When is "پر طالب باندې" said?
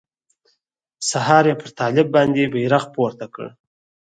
1.61-2.51